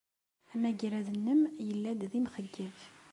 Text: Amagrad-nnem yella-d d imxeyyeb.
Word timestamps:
Amagrad-nnem 0.53 1.41
yella-d 1.67 2.01
d 2.11 2.13
imxeyyeb. 2.19 2.77